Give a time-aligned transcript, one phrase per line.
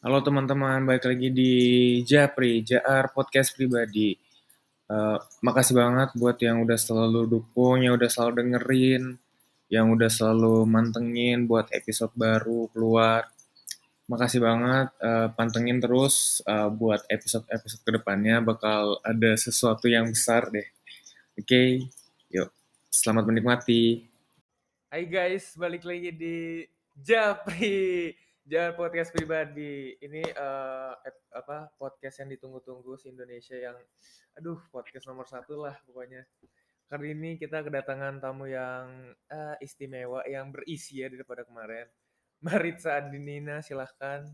[0.00, 1.52] Halo teman-teman, balik lagi di
[2.08, 4.16] Japri, JR Podcast Pribadi.
[4.88, 9.20] Uh, makasih banget buat yang udah selalu dukung, yang udah selalu dengerin,
[9.68, 13.28] yang udah selalu mantengin buat episode baru keluar.
[14.08, 20.48] Makasih banget, uh, pantengin terus uh, buat episode-episode ke depannya bakal ada sesuatu yang besar
[20.48, 20.64] deh.
[21.36, 21.68] Oke, okay?
[22.32, 22.48] yuk,
[22.88, 24.00] selamat menikmati.
[24.88, 26.64] Hai guys, balik lagi di
[26.96, 28.16] Japri.
[28.50, 29.94] Jangan podcast pribadi.
[30.02, 30.90] Ini uh,
[31.38, 33.78] apa podcast yang ditunggu-tunggu si Indonesia yang
[34.34, 36.26] aduh podcast nomor satu lah pokoknya.
[36.90, 41.86] Kali ini kita kedatangan tamu yang uh, istimewa yang berisi ya daripada kemarin.
[42.42, 44.26] Maritza Adinina silahkan.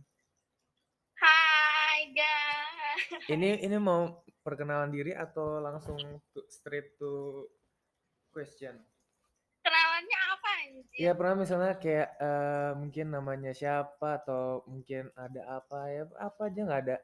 [1.20, 3.20] Hai guys.
[3.28, 6.00] Ini ini mau perkenalan diri atau langsung
[6.32, 7.44] to, straight to
[8.32, 8.80] question?
[10.96, 16.60] Ya pernah misalnya kayak uh, mungkin namanya siapa atau mungkin ada apa ya apa aja
[16.64, 16.96] nggak ada.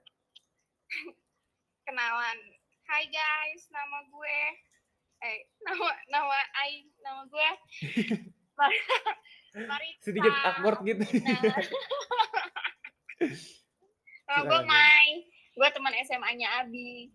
[1.88, 2.38] Kenalan.
[2.84, 4.38] Hai guys, nama gue
[5.22, 7.48] eh nama nama Ai nama gue
[9.70, 10.02] Marita.
[10.04, 11.04] Sedikit awkward gitu.
[14.28, 15.08] nama gue Mai.
[15.52, 17.12] Gue teman SMA-nya Abi.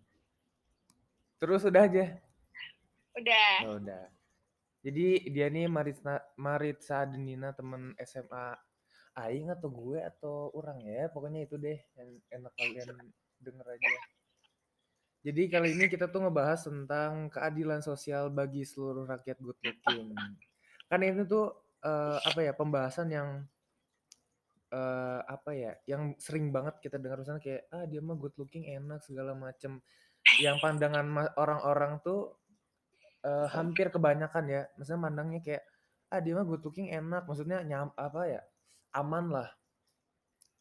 [1.38, 2.06] Terus udah aja?
[3.14, 3.54] Udah.
[3.66, 4.17] Oh, udah.
[4.78, 8.54] Jadi dia nih Maritza Maritza Denina temen SMA
[9.18, 12.94] Aing atau gue atau orang ya pokoknya itu deh yang enak kalian
[13.42, 13.88] denger aja.
[15.26, 20.14] Jadi kali ini kita tuh ngebahas tentang keadilan sosial bagi seluruh rakyat good looking.
[20.86, 21.50] Kan ini tuh
[21.82, 23.28] uh, apa ya pembahasan yang
[24.70, 28.70] uh, apa ya yang sering banget kita dengar misalnya kayak ah dia mah good looking
[28.70, 29.82] enak segala macem.
[30.38, 32.37] Yang pandangan orang-orang tuh
[33.28, 34.62] uh, hampir kebanyakan ya.
[34.80, 35.62] Maksudnya mandangnya kayak
[36.08, 37.28] ah dia mah good looking enak.
[37.28, 38.40] Maksudnya nyam apa ya
[38.96, 39.48] aman lah.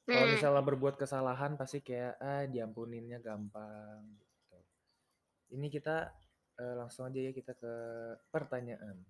[0.08, 0.34] Kalau hmm.
[0.40, 4.60] misalnya berbuat kesalahan pasti kayak ah diampuninnya gampang gitu.
[5.56, 6.12] Ini kita
[6.60, 7.74] uh, langsung aja ya kita ke
[8.28, 9.04] pertanyaan.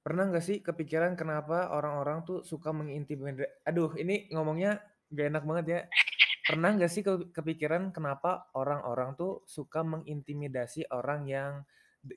[0.00, 4.80] Pernah nggak sih kepikiran kenapa orang-orang tuh suka mengintimidasi aduh ini ngomongnya
[5.12, 5.80] gak enak banget ya
[6.40, 11.52] Pernah nggak sih kepikiran kenapa orang-orang tuh suka mengintimidasi orang yang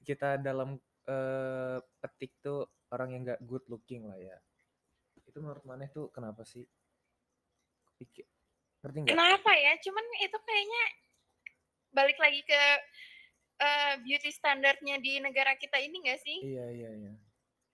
[0.04, 2.64] kita dalam uh, petik tuh
[2.96, 4.38] orang yang nggak good looking lah ya.
[5.28, 6.64] Itu menurut mana tuh kenapa sih?
[8.00, 8.26] Pikir,
[8.82, 9.14] ngerti nggak?
[9.14, 9.74] Kenapa ya?
[9.84, 10.84] Cuman itu kayaknya
[11.94, 12.62] balik lagi ke
[13.62, 16.38] uh, beauty standarnya di negara kita ini nggak sih?
[16.42, 17.14] Iya iya iya.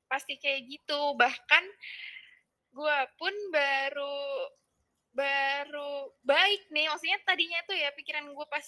[0.10, 1.14] Pasti kayak gitu.
[1.14, 1.64] Bahkan
[2.70, 4.50] gue pun baru
[5.20, 8.64] baru baik nih maksudnya tadinya tuh ya pikiran gue pas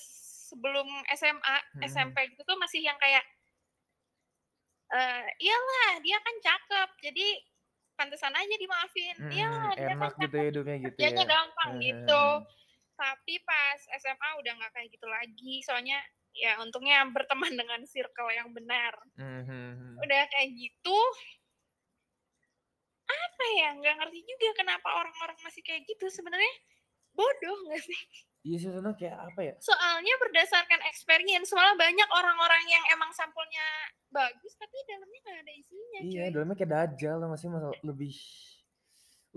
[0.51, 1.87] sebelum SMA hmm.
[1.87, 3.23] SMP gitu tuh masih yang kayak
[4.91, 7.27] uh, iyalah dia kan cakep jadi
[7.95, 11.83] pantesan aja dimaafin hmm, iyalah dia kan gitu ya hidupnya gitu ya gampang hmm.
[11.87, 12.25] gitu
[12.99, 15.97] tapi pas SMA udah nggak kayak gitu lagi soalnya
[16.35, 20.03] ya untungnya berteman dengan circle yang benar hmm.
[20.03, 20.99] udah kayak gitu
[23.11, 26.53] apa ya nggak ngerti juga kenapa orang-orang masih kayak gitu sebenarnya
[27.11, 28.01] bodoh nggak sih
[28.41, 29.53] Iya sih sebenarnya kayak apa ya?
[29.61, 33.61] Soalnya berdasarkan experience, soalnya banyak orang-orang yang emang sampulnya
[34.09, 35.99] bagus tapi dalamnya nggak ada isinya.
[36.01, 36.33] Iya, cuy.
[36.33, 38.17] dalamnya kayak dajal masih masalah lebih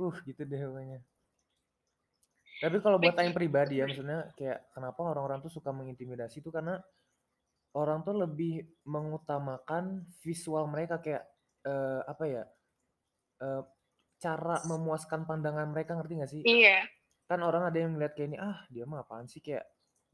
[0.00, 1.00] uh gitu deh pokoknya.
[2.64, 6.80] Tapi kalau buat yang pribadi ya, maksudnya kayak kenapa orang-orang tuh suka mengintimidasi itu karena
[7.76, 11.28] orang tuh lebih mengutamakan visual mereka kayak
[11.68, 12.42] uh, apa ya?
[13.42, 13.62] Uh,
[14.20, 16.42] cara memuaskan pandangan mereka ngerti gak sih?
[16.44, 16.86] Iya.
[17.28, 19.64] Kan orang ada yang ngeliat kayak ini, ah dia mah apaan sih kayak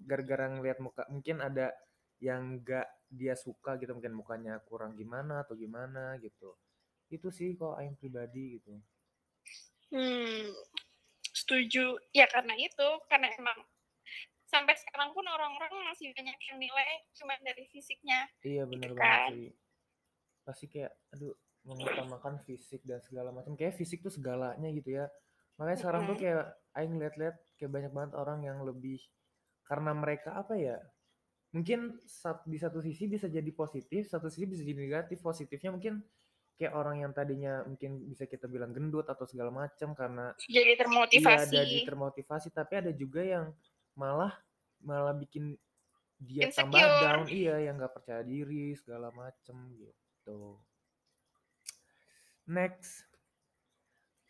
[0.00, 1.74] gara-gara ngeliat muka mungkin ada
[2.20, 6.54] yang gak dia suka gitu mungkin mukanya kurang gimana atau gimana gitu.
[7.10, 8.78] Itu sih kok aing pribadi gitu.
[9.90, 10.54] Hmm,
[11.34, 11.98] setuju.
[12.14, 13.58] Ya karena itu, karena emang
[14.46, 18.26] sampai sekarang pun orang-orang masih banyak yang nilai cuma dari fisiknya.
[18.42, 19.30] Iya benar gitu banget kan.
[19.34, 19.50] sih.
[20.46, 21.34] Pasti kayak, aduh
[21.64, 23.52] mengutamakan fisik dan segala macam.
[23.56, 25.06] Kayak fisik tuh segalanya gitu ya.
[25.60, 29.00] Makanya sekarang tuh kayak aing lihat-lihat kayak banyak banget orang yang lebih
[29.68, 30.80] karena mereka apa ya
[31.50, 31.98] mungkin
[32.46, 35.20] di satu sisi bisa jadi positif satu sisi bisa jadi negatif.
[35.20, 36.00] Positifnya mungkin
[36.56, 41.52] kayak orang yang tadinya mungkin bisa kita bilang gendut atau segala macam karena jadi termotivasi.
[41.52, 42.48] iya, jadi termotivasi.
[42.52, 43.52] Tapi ada juga yang
[43.96, 44.32] malah
[44.80, 45.60] malah bikin
[46.20, 46.72] dia Insecure.
[46.72, 47.24] tambah down.
[47.28, 50.60] Iya yang nggak percaya diri segala macem gitu
[52.50, 53.06] Next.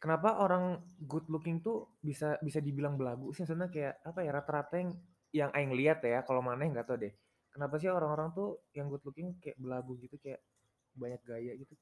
[0.01, 3.45] Kenapa orang good looking tuh bisa bisa dibilang belagu sih?
[3.45, 4.91] Sebenarnya kayak apa ya rata-rata yang
[5.31, 7.13] yang aing lihat ya, kalau mana nggak tahu deh.
[7.53, 10.41] Kenapa sih orang-orang tuh yang good looking kayak belagu gitu kayak
[10.97, 11.75] banyak gaya gitu?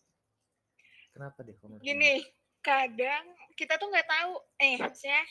[1.15, 2.23] Kenapa deh kalau Gini,
[2.63, 3.25] kadang
[3.55, 5.23] kita tuh nggak tahu eh maksudnya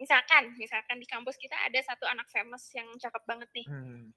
[0.00, 4.10] misalkan misalkan di kampus kita ada satu anak famous yang cakep banget nih Hmm,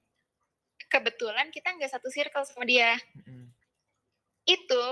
[0.90, 3.54] kebetulan kita nggak satu circle sama dia mm-mm.
[4.50, 4.84] itu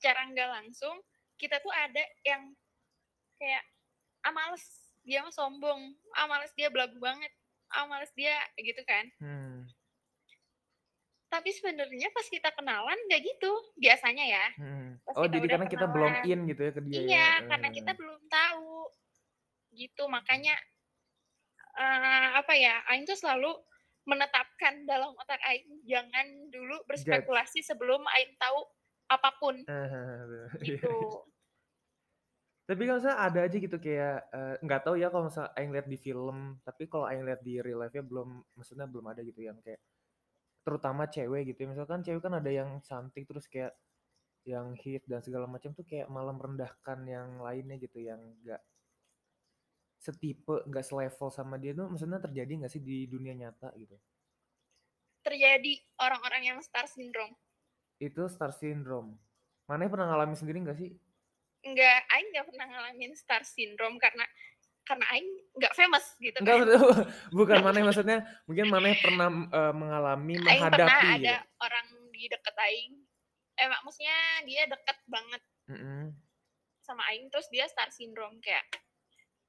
[0.00, 0.96] secara nggak langsung
[1.36, 2.56] kita tuh ada yang
[3.36, 3.60] kayak
[4.24, 4.64] ah males
[5.04, 7.28] dia mah sombong ah males dia belagu banget
[7.68, 9.04] ah males dia gitu kan.
[9.20, 9.68] Hmm,
[11.30, 14.46] tapi sebenarnya pas kita kenalan nggak gitu biasanya ya.
[14.58, 14.98] Hmm.
[15.06, 17.00] Pas Oh, jadi karena kita belum in gitu ya ke dia ya.
[17.06, 18.74] iya karena Eh, kita belum tahu.
[19.70, 20.58] Gitu makanya
[21.78, 23.54] eh, apa ya Aing tuh selalu
[24.10, 28.66] menetapkan dalam otak Aing jangan dulu berspekulasi sebelum Aing tahu
[29.10, 31.26] apa pun eh, gitu
[32.70, 35.90] Tapi kalau misalnya ada aja gitu kayak eh, nggak tahu ya kalau misalnya Aing lihat
[35.90, 39.58] di film, tapi kalau Aing lihat di real life-nya belum, maksudnya belum ada gitu yang
[39.58, 39.82] kayak
[40.62, 41.66] terutama cewek gitu.
[41.66, 41.68] ya.
[41.74, 43.74] Misalkan cewek kan ada yang cantik terus kayak
[44.46, 48.62] yang hit dan segala macam tuh kayak malah merendahkan yang lainnya gitu yang nggak
[50.00, 53.98] setipe, nggak selevel sama dia tuh maksudnya terjadi nggak sih di dunia nyata gitu.
[55.20, 57.36] terjadi orang-orang yang star syndrome
[58.00, 59.20] Itu star syndrome.
[59.68, 60.90] Mana pernah ngalamin sendiri nggak sih?
[61.60, 64.24] nggak Aing nggak pernah ngalamin star syndrome karena
[64.80, 66.88] karena Aing nggak famous gitu Enggak, kan betul.
[67.36, 68.18] bukan mana maksudnya
[68.48, 71.60] mungkin mana pernah eh, mengalami Aing pernah menghadapi ada gitu.
[71.60, 71.86] orang
[72.16, 72.92] di deket Aing
[73.60, 74.16] eh mak- maksudnya
[74.48, 76.16] dia deket banget Mm-mm.
[76.80, 78.64] sama Aing terus dia star syndrome kayak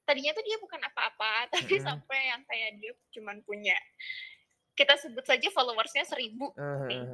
[0.03, 1.87] tadinya tuh dia bukan apa-apa tapi Mm-mm.
[1.87, 3.79] sampai yang kayak dia cuman punya
[4.75, 7.07] kita sebut saja followersnya seribu Eh, Nih.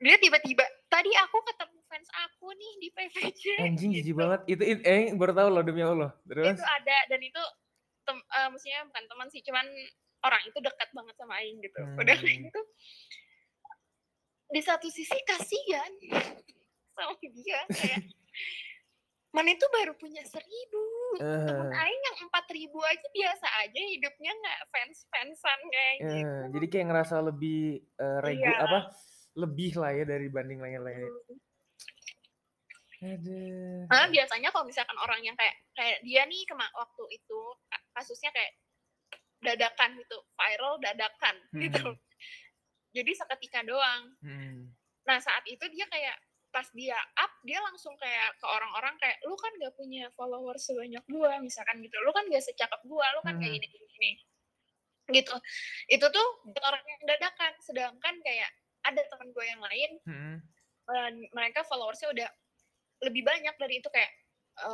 [0.00, 4.16] Dia tiba-tiba tadi aku ketemu fans aku nih di PVJ Anjing jijik gitu.
[4.16, 4.40] banget.
[4.48, 6.10] Itu, itu eh baru tahu loh demi Allah.
[6.24, 7.42] Terus itu ada dan itu
[8.02, 9.66] tem, eh, maksudnya bukan teman sih cuman
[10.20, 12.44] orang itu dekat banget sama Aing gitu udah kayak Hmm.
[12.44, 12.60] gitu
[14.50, 15.92] di satu sisi kasihan
[16.96, 18.02] sama dia kayak
[19.30, 20.82] mana itu baru punya seribu
[21.16, 26.08] temen eh, Aing yang empat ribu aja biasa aja hidupnya nggak fans fansan kayak eh,
[26.16, 27.60] gitu jadi kayak ngerasa lebih
[27.94, 28.56] eh, regu Iya.
[28.60, 28.78] apa
[29.34, 31.10] lebih lah ya dari banding lain-lain.
[33.00, 33.88] Aduh.
[33.88, 38.28] Malah biasanya kalau misalkan orang yang kayak kayak dia nih kema waktu itu ka- kasusnya
[38.28, 38.52] kayak
[39.40, 41.96] dadakan gitu viral dadakan gitu Hmm.
[42.92, 44.68] jadi seketika doang Hmm.
[45.08, 46.12] nah saat itu dia kayak
[46.52, 51.00] pas dia up dia langsung kayak ke orang-orang kayak lu kan gak punya follower sebanyak
[51.08, 53.64] gua misalkan gitu lu kan gak secakep gua lu kan kayak Hmm.
[53.64, 54.10] gini gini gini
[55.16, 55.34] gitu
[55.88, 58.50] itu tuh buat orang yang dadakan sedangkan kayak
[58.82, 60.36] ada teman gue yang lain Hmm.
[60.88, 62.28] eh, mereka followersnya udah
[63.00, 64.10] lebih banyak dari itu kayak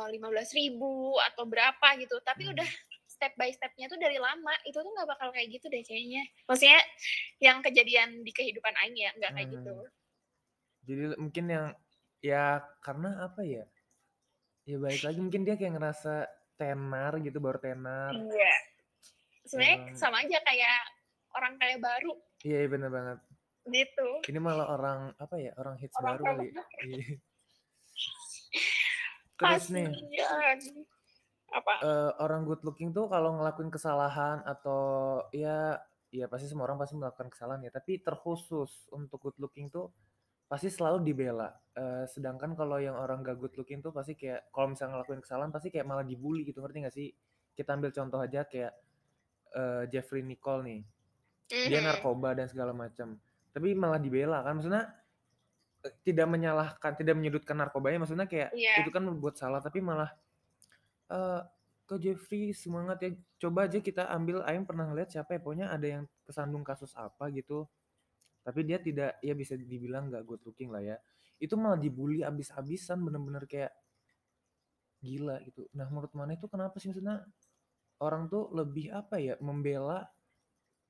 [0.09, 2.53] lima belas ribu atau berapa gitu tapi Hmm.
[2.53, 2.69] udah
[3.07, 6.81] step by stepnya tuh dari lama itu tuh nggak bakal kayak gitu deh kayaknya maksudnya
[7.39, 9.95] yang kejadian di kehidupan Aing ya nggak kayak gitu Hmm.
[10.83, 11.65] Jadi mungkin yang
[12.19, 12.43] ya
[12.79, 13.63] karena apa ya?
[14.63, 18.11] Ya balik lagi mungkin dia kayak ngerasa tenar gitu baru tenar.
[18.11, 18.53] iya
[19.43, 19.95] sebenarnya Emang.
[19.95, 20.79] sama aja kayak
[21.31, 23.19] orang kayak baru Iya iya, bener banget.
[23.69, 24.07] Gitu.
[24.27, 25.51] Ini malah orang apa ya?
[25.59, 26.47] Orang hits Orang baru kali.
[26.87, 27.05] Iya.
[29.37, 29.87] Terus nih.
[31.47, 31.73] Apa?
[31.79, 35.79] Eh, orang good looking tuh kalau ngelakuin kesalahan atau ya
[36.11, 37.71] ya pasti semua orang pasti melakukan kesalahan ya.
[37.71, 39.93] Tapi terkhusus untuk good looking tuh
[40.47, 41.53] pasti selalu dibela.
[41.77, 45.51] Eh, sedangkan kalau yang orang gak good looking tuh pasti kayak kalau misalnya ngelakuin kesalahan
[45.53, 46.59] pasti kayak malah dibully gitu.
[46.59, 47.07] Ngerti gak sih?
[47.53, 48.73] Kita ambil contoh aja kayak
[49.55, 50.81] eh, Jeffrey Nicole nih.
[51.47, 53.15] Dia narkoba dan segala macam
[53.57, 54.85] tapi malah dibela kan maksudnya
[55.81, 58.85] eh, tidak menyalahkan tidak menyudutkan narkobanya maksudnya kayak Iya.
[58.85, 60.13] itu kan berbuat salah tapi malah
[61.09, 61.41] eh
[61.87, 63.09] ke Jeffrey semangat ya.
[63.47, 67.31] Coba aja kita ambil Aing pernah ngeliat siapa ya pokoknya ada yang kesandung kasus apa
[67.31, 67.63] gitu.
[68.43, 70.99] Tapi dia tidak ya bisa dibilang nggak good looking lah ya.
[71.39, 73.71] Itu malah dibully abis-abisan bener-bener kayak
[74.99, 75.71] gila gitu.
[75.79, 76.91] Nah menurut mana itu kenapa sih?
[76.91, 77.23] Maksudnya
[78.03, 80.03] orang tuh lebih apa ya membela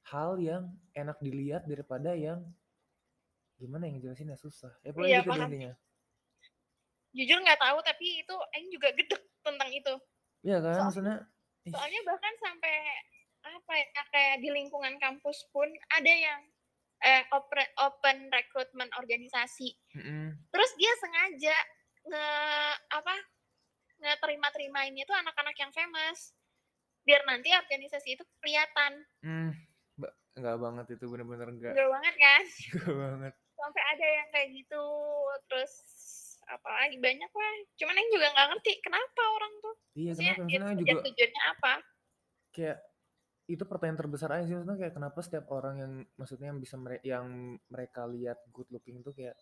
[0.07, 2.39] hal yang enak dilihat daripada yang
[3.55, 4.71] gimana yang jelasin ya susah.
[4.81, 5.73] Ya pokoknya Iya, gitu intinya.
[7.11, 9.93] Jujur nggak tahu tapi itu Aing juga gedek tentang itu.
[10.45, 11.17] Iya kan Soalnya- maksudnya
[11.67, 12.75] soalnya bahkan sampai
[13.43, 16.41] apa ya kayak di lingkungan kampus pun ada yang
[16.97, 19.69] eh, open, open recruitment organisasi.
[19.93, 20.33] Mm-mm.
[20.49, 21.57] terus dia sengaja
[22.07, 22.25] nge
[22.89, 23.13] apa
[23.97, 26.31] nge terima terimainnya tuh anak-anak yang famous.
[27.03, 28.99] Biar nanti organisasi itu kelihatan.
[29.21, 29.66] Hmm, ba-
[30.37, 31.73] enggak banget itu bener-bener enggak.
[31.73, 32.43] Enggak banget kan
[32.77, 33.33] Enggak banget.
[33.57, 34.83] sampai ada yang kayak gitu
[35.49, 35.73] terus
[36.47, 40.37] apalagi banyak lah cuman yang juga nggak ngerti kenapa orang tuh Iya, maksudnya kenapa?
[40.37, 41.73] Maksudnya tujuan juga tujuannya apa
[42.53, 42.77] kayak
[43.47, 47.03] itu pertanyaan terbesar aja sih maksudnya kayak kenapa setiap orang yang maksudnya yang bisa mere-
[47.03, 47.25] yang
[47.67, 49.35] mereka lihat good looking tuh kayak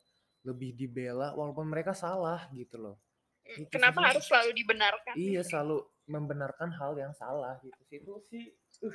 [0.46, 2.96] lebih dibela walaupun mereka salah gitu loh.
[3.44, 5.14] Gitu sih Kenapa harus selalu dibenarkan?
[5.18, 8.44] Iya selalu membenarkan hal yang salah gitu sih itu sih
[8.86, 8.94] uh,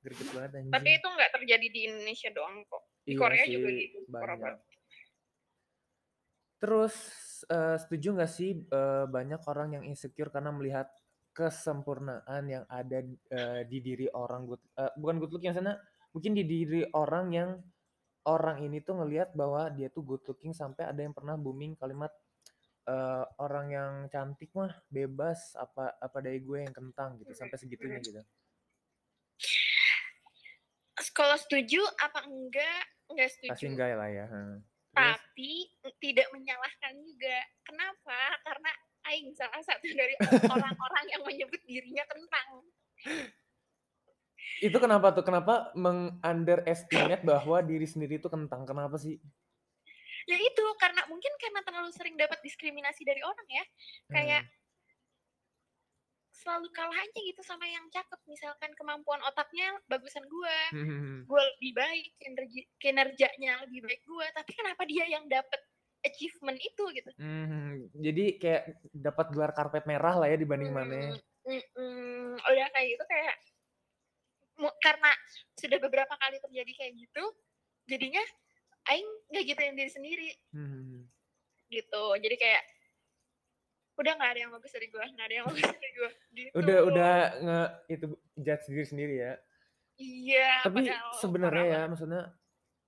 [0.00, 0.72] greget banget anjing.
[0.72, 2.82] Tapi itu nggak terjadi di Indonesia doang kok.
[3.04, 3.98] Di Iya Korea sih, juga gitu.
[4.08, 4.54] banyak.
[6.60, 6.94] Terus
[7.48, 10.88] eh, setuju nggak sih eh, banyak orang yang insecure karena melihat
[11.30, 15.78] kesempurnaan yang ada eh, di diri orang good eh, bukan good looking sana
[16.10, 17.50] mungkin di diri orang yang
[18.28, 22.12] orang ini tuh ngelihat bahwa dia tuh good looking sampai ada yang pernah booming kalimat
[22.84, 28.02] eh, orang yang cantik mah bebas apa apa dari gue yang kentang gitu sampai segitunya
[28.02, 28.20] gitu.
[31.14, 32.82] Kalau setuju apa enggak?
[33.10, 33.50] Enggak setuju.
[33.54, 34.26] Pasti enggak lah ya.
[34.26, 34.58] hmm.
[34.90, 35.52] Tapi
[36.02, 37.38] tidak menyalahkan juga.
[37.62, 38.20] Kenapa?
[38.42, 38.70] Karena
[39.08, 40.12] Aing salah satu dari
[40.54, 42.48] orang-orang yang menyebut dirinya kentang.
[44.60, 45.24] itu kenapa tuh?
[45.24, 48.68] Kenapa meng-underestimate bahwa diri sendiri itu kentang?
[48.68, 49.16] Kenapa sih?
[50.28, 53.64] Ya itu karena mungkin karena terlalu sering dapat diskriminasi dari orang ya.
[54.12, 54.42] Kayak
[56.40, 58.20] selalu kalah aja gitu sama yang cakep.
[58.24, 61.24] Misalkan kemampuan otaknya bagusan gua, Hmm.
[61.30, 64.26] gua lebih baik, kinerja, kinerjanya lebih baik gua.
[64.32, 65.60] Tapi kenapa dia yang dapat
[66.00, 67.10] achievement itu gitu?
[67.20, 68.62] Hmm, jadi kayak
[68.96, 71.12] dapat gelar karpet merah lah ya dibanding mana.
[71.44, 73.36] Mm, mm, mm, udah kayak gitu kayak
[74.80, 75.10] karena
[75.56, 77.24] sudah beberapa kali terjadi kayak gitu,
[77.88, 78.20] jadinya
[78.88, 81.04] Aing nggak gitu yang diri sendiri Hmm.
[81.68, 82.04] gitu.
[82.16, 82.62] Jadi kayak
[84.00, 86.10] udah nggak ada yang bagus dari gua, nggak ada yang bagus dari gua.
[86.32, 86.50] Gitu.
[86.56, 87.12] Udah udah
[87.44, 87.60] nge
[87.92, 88.06] itu
[88.40, 89.32] judge diri sendiri ya.
[90.00, 90.50] Iya.
[90.64, 90.88] Tapi
[91.20, 92.22] sebenarnya ya maksudnya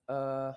[0.09, 0.53] eh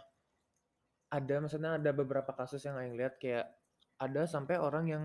[1.11, 3.51] ada maksudnya ada beberapa kasus yang Aing lihat kayak
[3.99, 5.03] ada sampai orang yang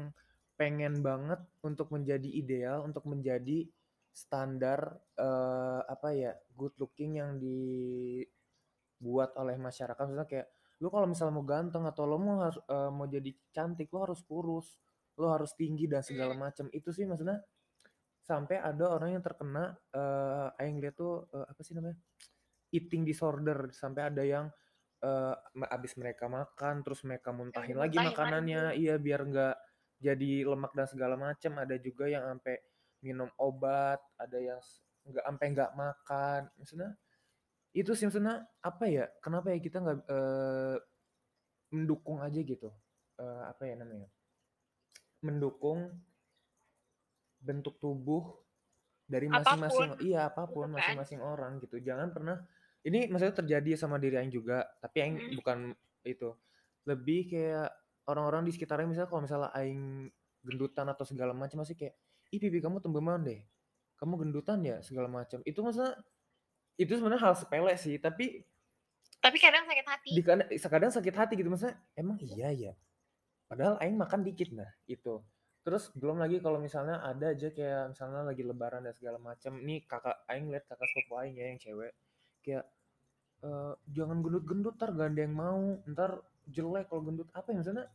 [0.55, 3.67] pengen banget untuk menjadi ideal, untuk menjadi
[4.15, 9.99] standar eh apa ya good looking yang dibuat oleh masyarakat.
[9.99, 10.49] Maksudnya kayak
[10.81, 14.25] lu kalau misalnya mau ganteng atau lo mau harus eh, mau jadi cantik lo harus
[14.25, 14.81] kurus,
[15.21, 16.43] lo harus tinggi dan segala Hmm.
[16.49, 16.67] macam.
[16.73, 17.45] Itu sih maksudnya
[18.25, 21.99] sampai ada orang yang terkena eh Aing lihat tuh eh, apa sih namanya?
[22.71, 24.47] eating disorder sampai ada yang
[25.03, 29.57] eh ma- abis mereka makan terus mereka muntahin lagi dimuntahin makanannya iya biar nggak
[30.01, 32.61] jadi lemak dan segala macam ada juga yang sampai
[33.03, 34.61] minum obat ada yang
[35.09, 36.91] nggak sampai nggak makan maksudnya
[37.75, 40.77] itu sih maksudnya apa ya kenapa ya kita nggak eh,
[41.75, 42.71] mendukung aja gitu
[43.21, 44.09] Eh, apa ya namanya
[45.21, 45.93] mendukung
[47.41, 48.37] bentuk tubuh
[49.05, 50.77] dari masing-masing Apa pun, iya apa pun gitu kan.
[50.79, 51.77] masing-masing orang gitu.
[51.81, 52.37] Jangan pernah
[52.81, 55.33] ini maksudnya terjadi sama diri Aing juga tapi Aing Mm.
[55.41, 55.59] bukan
[56.05, 56.31] itu.
[56.87, 57.69] Lebih kayak
[58.07, 60.09] orang-orang di sekitarnya misalnya kalau misalnya Aing
[60.41, 61.95] gendutan atau segala macam masih kayak
[62.31, 63.41] ih pipi kamu tembeman deh.
[63.99, 64.81] Kamu gendutan ya?
[64.81, 65.45] segala macam.
[65.45, 65.93] Itu maksudnya
[66.81, 68.41] itu sebenarnya hal sepele sih tapi
[69.21, 70.11] Tapi kadang sakit hati.
[70.17, 71.53] di kadang, kadang sakit hati gitu.
[71.53, 72.73] Maksudnya emang iya ya
[73.51, 75.15] padahal aing makan dikit nah itu
[75.67, 79.85] terus belum lagi kalau misalnya ada aja kayak misalnya lagi lebaran dan segala macam nih
[79.85, 81.93] kakak aing lihat kakak sepupu aing ya yang cewek
[82.45, 82.65] kayak
[83.45, 86.11] "Eh, jangan gendut-gendut ntar gak ada yang mau ntar
[86.49, 87.29] jelek kalau gendut.
[87.33, 87.87] Apa ya maksudnya?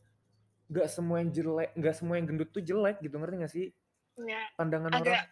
[0.71, 3.67] Nggak semua yang jelek nggak semua yang gendut tuh jelek gitu ngerti gak sih?
[4.15, 5.03] Ya, pandangan orang.
[5.03, 5.23] agak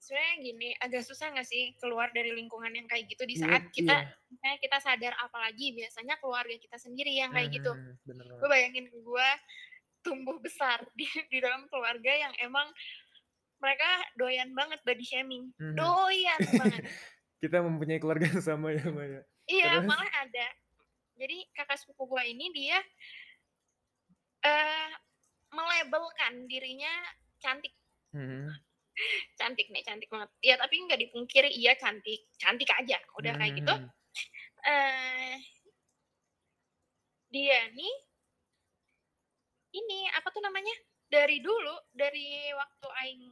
[0.00, 3.62] sebenarnya gini, agak susah nggak sih keluar dari lingkungan yang kayak gitu di Iya, saat
[3.68, 4.08] kita iya.
[4.32, 7.72] misalnya kita sadar apalagi biasanya keluarga kita sendiri yang kayak gitu.
[7.76, 9.28] Hmm, bener Gue bayangin gue
[10.04, 12.68] tumbuh besar di di dalam keluarga yang emang
[13.62, 13.88] mereka
[14.20, 15.76] doyan banget body shaming, Mhm.
[15.76, 16.82] doyan banget.
[17.42, 19.84] kita mempunyai keluarga yang sama ya Maya Iya, Terus?
[19.84, 20.46] malah ada.
[21.20, 22.78] Jadi kakak sepupu gue ini dia
[24.44, 24.90] eh
[25.52, 26.92] melabelkan dirinya
[27.42, 27.72] cantik,
[28.12, 28.60] Hmm,
[29.38, 30.30] cantik nih, cantik banget.
[30.44, 32.98] Ya tapi nggak dipungkiri iya cantik, cantik aja.
[33.18, 33.74] Udah kayak gitu.
[33.74, 33.90] hmm,
[34.66, 35.36] eh
[37.30, 37.94] dia nih
[39.70, 40.74] ini apa tuh namanya?
[41.06, 43.22] Dari dulu, dari waktu aing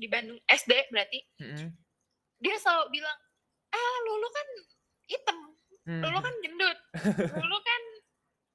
[0.00, 1.68] di Bandung SD berarti, hmm,
[2.40, 3.18] dia selalu bilang,
[3.68, 4.48] "Ah, Lulu kan
[5.04, 5.38] hitam,
[5.84, 6.78] hmm, Lulu kan gendut,
[7.44, 7.82] Lulu kan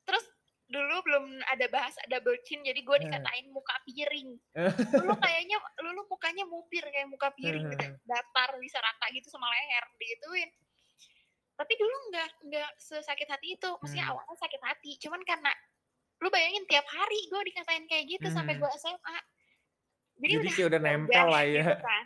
[0.03, 0.25] terus
[0.65, 3.01] dulu belum ada bahas ada chin jadi gue Eh.
[3.05, 4.33] dikatain muka piring
[5.05, 7.93] Lulu kayaknya Lulu mukanya mupir kayak muka piring gitu Eh.
[8.03, 10.49] datar bisa rata gitu sama leher digituin
[11.53, 14.17] tapi dulu nggak nggak sesakit hati itu maksudnya Hmm.
[14.17, 15.53] awalnya sakit hati cuman karena
[16.23, 18.63] lu bayangin tiap hari gue dikatain kayak gitu sampai Hmm.
[18.63, 19.17] gue SMA
[20.15, 22.05] jadi, jadi udah kayak udah nempel lah ya gitu kan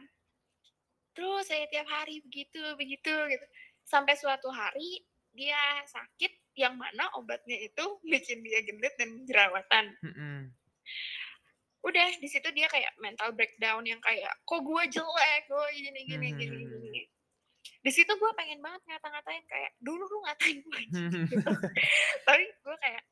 [1.14, 3.46] terus saya tiap hari begitu begitu gitu
[3.84, 10.50] sampai suatu hari dia sakit yang mana obatnya itu bikin dia gendut dan jerawatan Mm-mm.
[11.82, 16.28] udah di situ dia kayak mental breakdown yang kayak kok gue jelek gue gini gini
[16.34, 16.82] gini Hmm.
[16.82, 17.02] gini
[17.78, 20.82] di situ gue pengen banget ngata-ngatain kayak dulu lu ngatain gue
[21.30, 21.52] gitu.
[22.26, 23.04] tapi gue kayak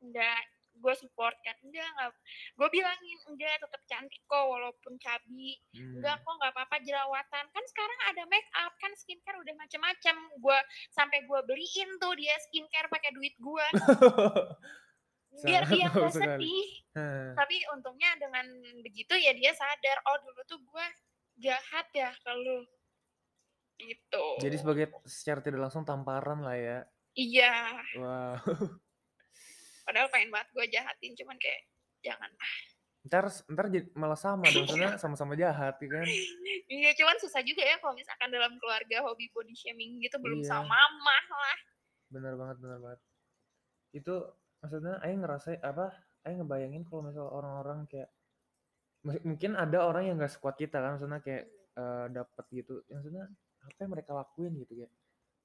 [0.00, 0.40] nggak
[0.78, 1.58] gue support kan.
[1.66, 2.10] Enggak nggak.
[2.54, 5.58] Gue bilangin enggak tetap cantik kok walaupun cabi.
[5.74, 6.24] Enggak Hmm.
[6.24, 7.44] kok nggak apa-apa jerawatan.
[7.50, 10.58] Kan sekarang ada make up kan skincare udah macam-macam gue
[10.94, 13.66] sampai gue beliin tuh dia skincare pakai duit gue
[15.46, 16.66] biar dia nggak sedih.
[16.98, 17.30] Hah.
[17.38, 18.46] tapi untungnya dengan
[18.82, 20.86] begitu ya dia sadar oh dulu tuh gue
[21.38, 22.66] jahat ya kalau
[23.78, 24.26] gitu.
[24.42, 26.78] Jadi sebagai secara tidak langsung tamparan lah ya.
[27.14, 27.54] iya.
[27.94, 28.34] Wow.
[29.88, 31.64] padahal pengen banget gue jahatin cuman kayak
[32.04, 32.28] jangan
[33.08, 36.04] Ntar ntar jadi malah sama dong, soalnya sama-sama jahat ya kan.
[36.68, 40.50] iya cuman susah juga ya kalau misalkan dalam keluarga hobi body shaming gitu belum Iya.
[40.52, 41.58] sama mama lah
[42.08, 43.00] Bener banget, bener banget.
[43.92, 44.14] Itu
[44.60, 45.92] maksudnya Aing ngerasa apa?
[46.24, 48.12] Aing ngebayangin kalau misal orang-orang kayak
[49.04, 52.80] mungkin ada orang yang gak sekuat kita kan, maksudnya kayak eh, dapet gitu.
[52.88, 53.24] Yang maksudnya
[53.62, 54.92] apa yang mereka lakuin gitu kayak,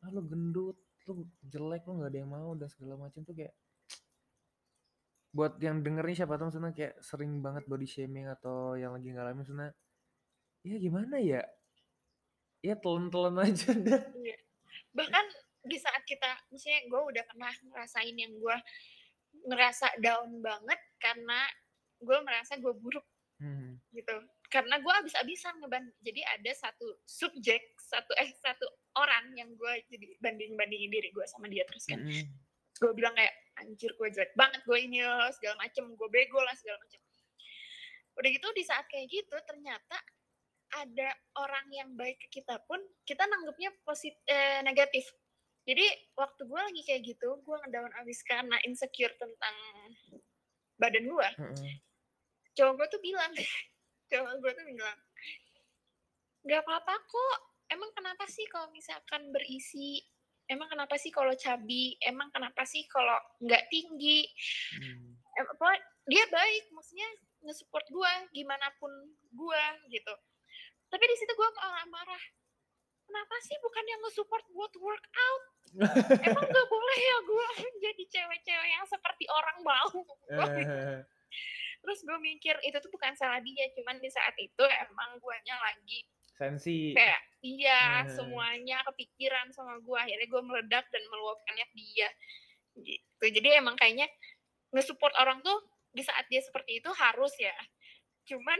[0.02, 3.54] ah lu gendut, lu jelek, lu nggak ada yang mau dan segala macam tuh kayak
[5.34, 9.42] buat yang dengerin siapa tahu maksudnya kayak sering banget body shaming atau yang lagi ngalamin
[9.42, 9.70] maksudnya
[10.62, 11.42] ya gimana ya
[12.62, 14.38] ya telan-telan aja dah Iya.
[14.94, 15.26] bahkan
[15.64, 18.58] di saat kita misalnya gue udah pernah ngerasain yang gue
[19.50, 21.40] ngerasa down banget karena
[22.00, 23.04] gue merasa gue buruk
[23.44, 23.76] Hmm.
[23.92, 24.14] gitu
[24.48, 28.64] karena gue abis-abisan ngeban jadi ada satu subjek satu eh satu
[28.96, 32.24] orang yang gue jadi banding bandingin diri gue sama dia terus kan Mm-mm.
[32.80, 35.86] gue bilang kayak anjir gue jelek banget gue ini loh segala macem.
[35.94, 37.02] Gue bego lah segala macem.
[38.18, 39.98] Udah gitu di saat kayak gitu ternyata
[40.74, 45.06] ada orang yang baik ke kita pun kita nanggepnya positif eh, negatif.
[45.64, 45.86] Jadi
[46.18, 49.56] waktu gue lagi kayak gitu gue ngedown abis karena insecure tentang
[50.82, 51.74] badan gue Mm-mm.
[52.58, 53.32] cowok gue tuh bilang
[54.12, 55.00] cowok gue tuh bilang
[56.44, 57.38] nggak apa-apa kok.
[57.72, 60.04] Emang kenapa sih kalau misalkan berisi
[60.52, 61.96] emang kenapa sih kalau cabi?
[62.04, 64.28] Emang kenapa sih kalau nggak tinggi?
[64.80, 65.16] Hmm.
[65.40, 65.70] Em, apa
[66.08, 67.10] dia baik maksudnya
[67.44, 68.92] nge-support gue gimana pun
[69.32, 70.14] gue gitu.
[70.92, 72.24] Tapi di situ gue malah marah.
[73.04, 75.44] Kenapa sih bukan yang nge-support buat workout?
[76.28, 77.50] Emang gak boleh ya gue
[77.90, 79.92] jadi cewek-cewek yang seperti orang mau.
[80.32, 81.02] Eh,
[81.84, 83.68] terus gue mikir itu tuh bukan salah dia.
[83.76, 86.06] Cuman di saat itu emang guanya lagi
[86.38, 86.98] sensi.
[86.98, 88.12] Kayak iya Hmm.
[88.16, 92.10] semuanya kepikiran sama gue akhirnya gue meledak dan meluapkannya dia.
[92.80, 93.26] Gitu.
[93.30, 94.10] Jadi emang kayaknya
[94.74, 95.62] nge-support orang tuh
[95.94, 97.54] di saat dia seperti itu harus ya.
[98.26, 98.58] Cuman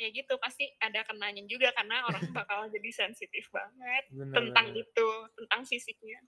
[0.00, 4.82] ya gitu pasti ada kenanya juga karena orang bakal jadi sensitif banget bener, tentang bener.
[4.86, 6.20] itu tentang fisiknya.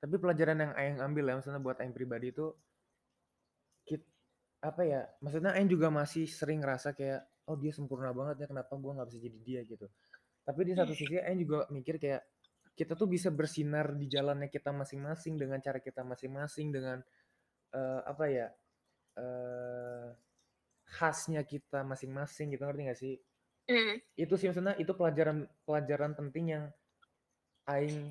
[0.00, 2.50] Tapi pelajaran yang Aing ambil ya maksudnya buat Aing pribadi itu
[3.84, 4.02] kit,
[4.64, 8.70] apa ya maksudnya Aing juga masih sering ngerasa kayak oh dia sempurna banget ya kenapa
[8.78, 9.90] gua nggak bisa jadi dia gitu.
[10.46, 12.22] Tapi di satu sisi Aing juga mikir kayak
[12.78, 16.98] kita tuh bisa bersinar di jalannya kita masing-masing dengan cara kita masing-masing dengan
[17.74, 18.46] eh, apa ya
[19.18, 20.08] eh
[20.90, 22.62] khasnya kita masing-masing gitu.
[22.66, 23.14] Ngerti gak sih?
[23.70, 26.64] Hmm, itu sih maksudnya itu pelajaran pelajaran penting yang
[27.70, 28.10] aing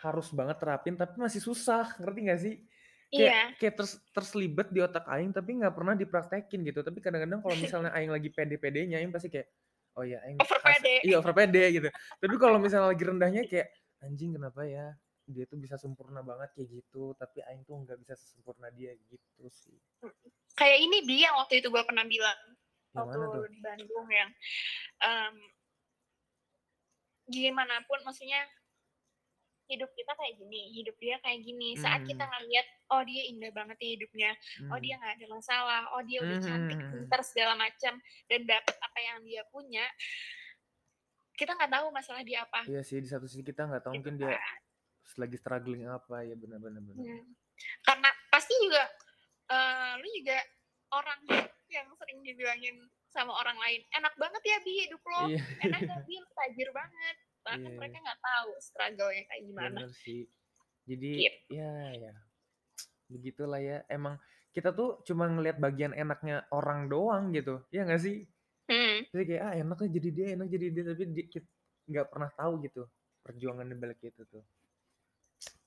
[0.00, 1.96] harus banget terapin tapi masih susah.
[2.00, 2.54] Ngerti gak sih
[3.14, 3.42] kayak iya.
[3.62, 4.34] kayak ters,
[4.74, 6.82] di otak aing tapi nggak pernah dipraktekin gitu.
[6.82, 9.48] Tapi kadang-kadang kalau misalnya aing lagi pede-pedenya aing pasti kayak
[9.94, 10.94] oh ya aing Over pede.
[11.06, 11.88] iya over pede gitu.
[11.94, 13.70] Tapi kalau misalnya lagi rendahnya kayak
[14.02, 14.92] anjing kenapa ya?
[15.24, 19.44] Dia tuh bisa sempurna banget kayak gitu tapi aing tuh nggak bisa sesempurna dia gitu
[19.48, 19.78] sih.
[20.58, 22.38] Kayak ini dia yang waktu itu gue pernah bilang
[22.94, 23.50] yang waktu tuh?
[23.50, 24.30] di Bandung yang
[25.02, 25.34] em,
[27.26, 28.44] gimana pun maksudnya
[29.64, 32.32] hidup kita kayak gini hidup dia kayak gini saat kita Hmm.
[32.36, 34.30] ngeliat oh dia indah banget ya hidupnya
[34.66, 34.82] oh Hmm.
[34.82, 36.94] dia nggak ada masalah oh dia udah Hmm, cantik hmm, hmm.
[37.00, 37.92] pintar segala macam
[38.28, 39.84] dan dapat apa yang dia punya
[41.34, 43.98] kita nggak tahu masalah dia apa Iya sih di satu sisi kita nggak tahu gitu
[44.00, 44.36] mungkin dia
[45.14, 46.98] lagi struggling apa ya benar-benar benar.
[47.00, 47.24] Hmm.
[47.82, 48.82] karena pasti juga
[49.46, 50.38] eh, lu juga
[50.92, 51.20] orang
[51.68, 52.76] yang sering dibilangin
[53.08, 57.16] sama orang lain enak banget ya bi hidup lo Iya enak gak bi tajir banget
[57.44, 57.76] bahkan Iya.
[57.76, 60.24] mereka nggak tahu struggle-nya kayak gimana benar sih.
[60.84, 61.48] Jadi Gitu.
[61.54, 62.12] ya ya
[63.06, 63.78] begitulah ya.
[63.86, 64.16] Emang
[64.50, 67.60] kita tuh cuma ngelihat bagian enaknya orang doang gitu.
[67.68, 68.24] Ya nggak sih?
[68.64, 69.12] hmm.
[69.12, 71.04] Jadi kayak ah enaknya jadi dia, enak jadi dia tapi
[71.84, 72.82] nggak pernah tahu gitu
[73.20, 74.44] perjuangan di balik itu tuh.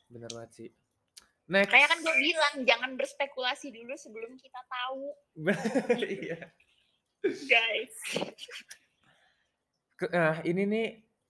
[0.08, 0.70] Bener banget sih.
[1.48, 1.72] Next.
[1.72, 5.16] kayak kan gue bilang jangan berspekulasi dulu sebelum kita tahu
[5.96, 6.52] Iya.
[7.24, 7.96] guys
[9.96, 10.88] Ke- Nah, ini nih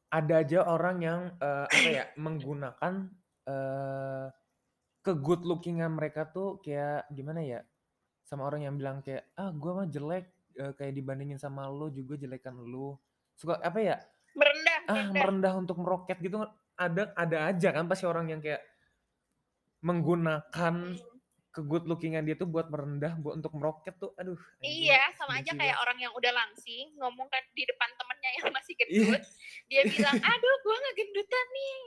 [0.07, 2.93] ada aja orang yang eh, apa ya menggunakan
[3.47, 4.27] eh
[5.07, 7.59] ke good lookingan mereka tuh kayak gimana ya
[8.27, 10.27] sama orang yang bilang kayak ah gua mah jelek
[10.59, 12.99] eh, kayak dibandingin sama lo juga jelekan lo
[13.39, 13.95] suka apa ya
[14.35, 15.11] merendah ah merendah.
[15.15, 16.43] merendah untuk meroket gitu.
[16.77, 18.61] Ada ada aja kan pasti orang yang kayak
[19.81, 20.75] menggunakan
[21.57, 25.49] ke good lookingan dia tuh buat merendah buat untuk meroket tuh aduh Iya, sama aja
[25.49, 25.81] kayak banget.
[25.81, 28.85] orang yang udah langsing ngomong kan di depan temennya yang masih Iya.
[28.85, 29.23] gendut,
[29.65, 31.77] dia bilang, "Aduh, gua nggak gendutan nih."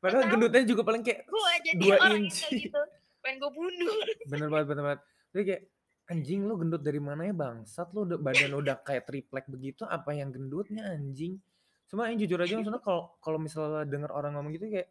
[0.00, 0.32] Padahal tahu?
[0.34, 2.82] gendutnya juga paling kayak Gua jadi dua orang yang kayak gitu.
[3.20, 3.96] Pengen gue bunuh.
[4.32, 5.62] bener banget bener banget Jadi kayak
[6.02, 10.10] anjing lu gendut dari mana ya bangsat lu udah badan udah kayak triplek begitu apa
[10.12, 11.38] yang gendutnya anjing
[11.86, 14.90] cuma yang jujur aja maksudnya kalau kalau misalnya denger orang ngomong gitu kayak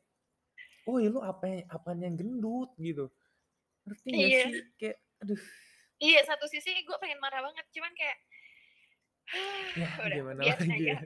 [0.88, 3.12] oh ya lu apa yang apaan yang gendut gitu
[3.84, 4.44] ngerti gak Iya.
[4.46, 5.42] sih kayak aduh
[6.02, 8.18] Iya, satu sisi gue pengen marah banget, cuman kayak
[9.78, 10.90] ya udah gimana biasa lagi aja.
[10.90, 10.98] ya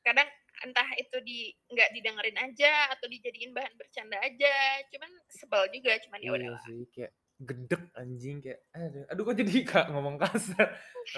[0.00, 0.28] Kadang
[0.64, 4.52] entah itu di nggak didengerin aja atau dijadiin bahan bercanda aja,
[4.88, 6.40] cuman sebel juga, cuman ya udah.
[6.40, 10.66] iya sih kayak gedek anjing kayak aduh aduh kok jadi kak ngomong kasar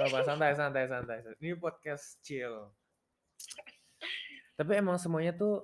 [0.00, 2.72] apa santai santai santai ini podcast chill
[4.56, 5.60] tapi emang semuanya tuh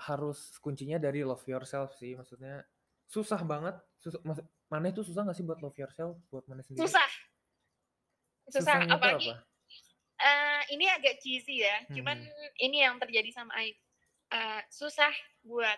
[0.00, 2.64] harus kuncinya dari love yourself sih maksudnya
[3.06, 4.18] susah banget susah
[4.66, 7.10] mana itu susah gak sih buat love yourself buat mana sendiri Susah.
[8.46, 9.42] Susah, tuh apalagi apa
[10.16, 12.48] eh, ini agak cheesy ya, cuman Hmm.
[12.56, 13.76] ini yang terjadi sama Aik.
[14.28, 15.76] Eh, susah buat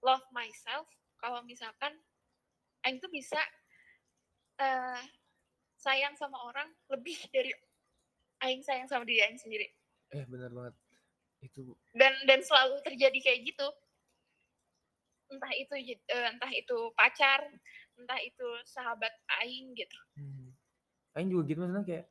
[0.00, 1.92] love myself kalau misalkan
[2.82, 3.38] Aing tuh bisa
[4.58, 5.00] eh,
[5.76, 7.52] sayang sama orang lebih dari
[8.40, 9.68] Aing sayang sama diri Aing sendiri.
[10.08, 10.72] eh bener banget
[11.38, 13.68] itu Dan dan selalu terjadi kayak gitu.
[15.28, 17.44] Entah itu eh, entah itu pacar,
[18.00, 19.12] entah itu sahabat
[19.44, 19.98] Aing gitu.
[20.16, 20.48] hmm.
[21.16, 22.06] Aing juga gitu maksudnya kayak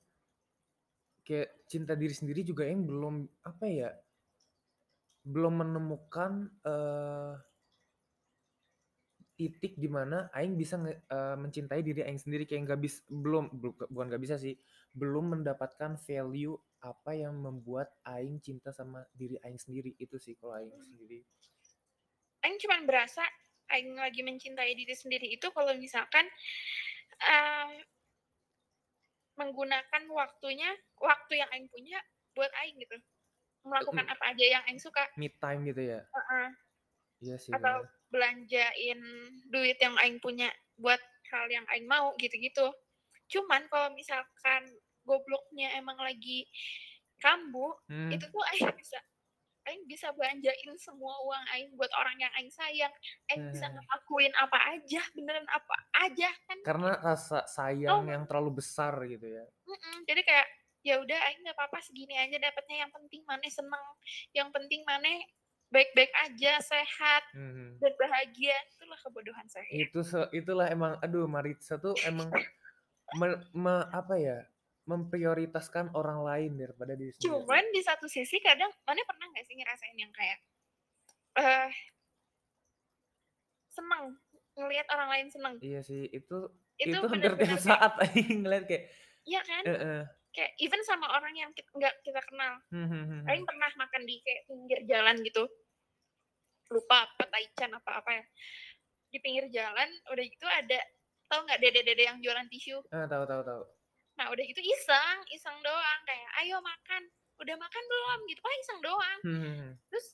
[1.27, 3.89] kayak cinta diri sendiri juga yang belum apa ya
[5.27, 6.31] belum menemukan
[6.63, 7.35] eh
[9.37, 13.53] titik di mana Aing bisa nge- eh, mencintai diri Aing sendiri kayak nggak bisa belum
[13.53, 14.57] bu- bukan nggak bisa sih
[14.97, 20.57] belum mendapatkan value apa yang membuat Aing cinta sama diri Aing sendiri itu sih kalau
[20.57, 21.21] Aing sendiri
[22.45, 23.23] Aing cuman berasa
[23.67, 26.23] Aing lagi mencintai diri sendiri itu kalau misalkan
[27.21, 27.69] eh,
[29.37, 31.99] menggunakan waktunya, waktu yang Aing punya
[32.33, 32.97] buat Aing gitu.
[33.67, 35.03] Melakukan apa aja yang Aing suka.
[35.19, 36.47] me time gitu ya Heeh.
[37.25, 37.89] iya sih atau bener.
[38.13, 38.99] belanjain
[39.51, 41.01] duit yang Aing punya buat
[41.33, 42.71] hal yang Aing mau gitu-gitu.
[43.27, 44.63] Cuman kalau misalkan
[45.03, 46.47] gobloknya emang lagi
[47.19, 48.99] kambuh, Hmm, itu tuh Aing bisa
[49.67, 52.93] Aing bisa belanjain semua uang Aing buat orang yang Aing sayang.
[53.27, 53.75] Aing bisa Hmm.
[53.75, 56.57] ngelakuin apa aja, beneran apa aja kan.
[56.63, 58.07] karena rasa sayang Oh.
[58.07, 59.95] yang terlalu besar gitu ya Mm-mm.
[60.03, 60.47] Jadi kayak
[60.81, 63.85] ya udah Aing nggak apa-apa segini aja dapatnya yang penting mana seneng,
[64.31, 65.19] yang penting mana
[65.67, 67.75] baik-baik aja, sehat Hmm.
[67.77, 68.55] dan bahagia.
[68.71, 69.67] Itulah kebodohan saya.
[69.67, 69.99] itu
[70.31, 72.31] itulah emang aduh Maritza tuh emang
[73.19, 74.47] me- me- apa ya
[74.87, 79.55] memprioritaskan orang lain daripada diri sendiri Cuman di satu sisi kadang mana pernah nggak sih
[79.59, 80.39] ngerasain yang kayak
[81.37, 81.71] eh
[83.67, 84.17] seneng
[84.57, 85.53] ngelihat orang lain seneng.
[85.61, 88.89] iya sih itu Itu, itu, hampir tiap saat Aing ngeliat kayak
[89.27, 89.63] Iya kan?
[89.67, 90.01] eh, eh.
[90.31, 92.53] Kayak even sama orang yang kita, nggak kita kenal.
[92.71, 95.43] Hmm, hmm, hmm, Aing pernah makan di kayak pinggir jalan gitu.
[96.71, 98.23] Lupa apa taichan apa apa ya.
[99.11, 100.79] Di pinggir jalan udah gitu ada
[101.27, 102.79] tau nggak dede-dede yang jualan tisu.
[102.95, 103.61] ah tahu tahu tahu
[104.17, 107.03] Nah udah gitu iseng, iseng doang kayak ayo makan.
[107.37, 108.39] Udah makan belum gitu.
[108.41, 109.19] Wah iseng doang.
[109.21, 109.71] Hmm, hmm, hmm.
[109.89, 110.07] Terus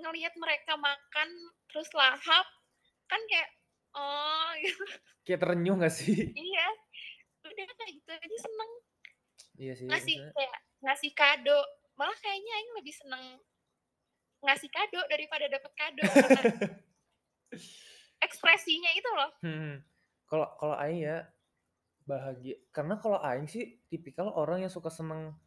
[0.00, 1.28] ngelihat mereka makan
[1.68, 2.46] terus lahap
[3.04, 3.50] kan kayak
[3.92, 4.84] oh gitu.
[5.22, 6.66] kayak terenyuh gak sih iya.
[7.44, 8.70] Udah kayak gitu aja seneng
[9.60, 11.60] iya sih ngasih maksudnya- kayak ngasih kado.
[12.00, 13.24] Malah kayaknya Aing lebih seneng
[14.40, 16.00] ngasih kado daripada dapat kado.
[18.24, 19.30] ekspresinya itu loh.
[19.44, 19.84] Hmm.
[20.24, 21.28] Kalau kalau Aing ya
[22.10, 25.38] bahagia karena kalau Aing sih tipikal orang yang suka seneng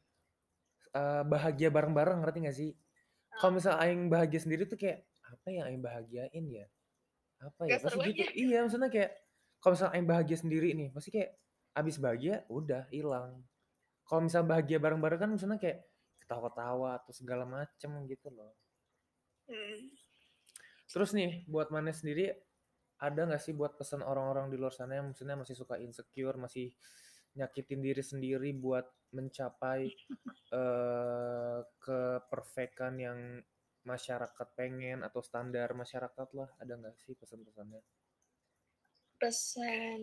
[0.95, 2.71] eh, bahagia bareng-bareng ngerti gak sih?
[3.35, 3.55] Kalau Oh.
[3.59, 6.65] misalnya Aing bahagia sendiri tuh kayak apa yang Aing bahagiain ya?
[7.43, 7.81] Apa ya?
[7.81, 8.29] Pasti gitu.
[8.31, 9.11] Iya maksudnya kayak
[9.59, 11.31] kalau misalnya Aing bahagia sendiri nih pasti kayak
[11.73, 13.41] abis bahagia udah hilang.
[14.05, 15.89] Kalau misalnya bahagia bareng-bareng kan misalnya kayak
[16.21, 18.53] ketawa-ketawa atau segala macem gitu loh.
[19.49, 19.91] Hmm.
[20.87, 22.37] Terus nih buat mana sendiri
[23.03, 26.71] ada nggak sih buat pesan orang-orang di luar sana yang maksudnya masih suka insecure, masih
[27.35, 29.91] nyakitin diri sendiri buat mencapai
[30.59, 33.19] eh keperfekan yang
[33.83, 37.83] masyarakat pengen atau standar masyarakat lah ada nggak sih pesan-pesannya?
[39.19, 40.01] Pesan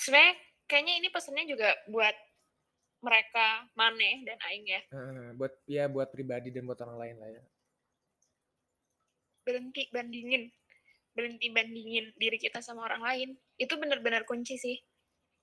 [0.00, 0.34] sebenarnya
[0.66, 2.16] kayaknya ini pesannya juga buat
[3.02, 4.80] mereka Maneh dan Aing ya.
[5.36, 7.42] Buat ya buat pribadi dan buat orang lain lah ya.
[9.42, 10.61] Berhenti bandingin.
[11.12, 13.28] Berhenti bandingin diri kita sama orang lain.
[13.56, 14.76] Itu benar-benar kunci sih.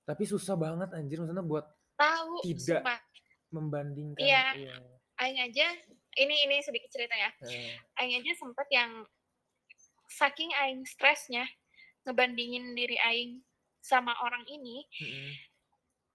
[0.02, 2.80] Tapi susah banget anjir maksudnya buat Tahu Tidak.
[2.80, 2.98] sumpah.
[3.50, 4.22] membandingkan.
[4.22, 4.44] Iya.
[4.56, 4.74] iya.
[5.18, 5.66] Aing aja
[6.16, 7.30] ini ini sedikit cerita ya.
[7.44, 9.02] Eh, Aing aja sempet yang
[10.06, 11.44] saking aing stresnya
[12.02, 13.42] ngebandingin diri aing
[13.78, 15.30] sama orang ini, Mhm.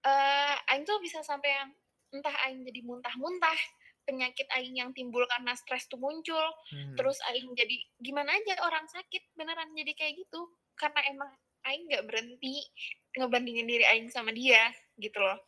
[0.03, 1.69] eh aing tuh bisa sampai yang
[2.11, 3.59] entah aing jadi muntah-muntah,
[4.05, 6.95] penyakit aing yang timbul karena stres tuh muncul, Mhm.
[6.95, 10.41] terus aing jadi gimana aja orang sakit beneran jadi kayak gitu
[10.77, 11.29] karena emang
[11.65, 12.61] aing nggak berhenti
[13.17, 14.69] ngebandingin diri aing sama dia
[15.01, 15.41] gitu loh.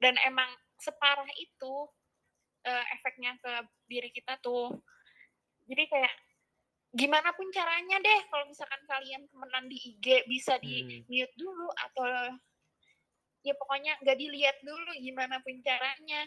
[0.00, 0.48] Dan emang
[0.80, 1.74] separah itu
[2.66, 3.52] eh, efeknya ke
[3.86, 4.74] diri kita tuh.
[5.70, 6.14] Jadi kayak
[6.90, 11.06] gimana pun caranya deh kalau misalkan kalian temenan di IG bisa di Hmm.
[11.06, 12.34] mute dulu atau
[13.46, 16.26] ya pokoknya nggak dilihat dulu gimana pun caranya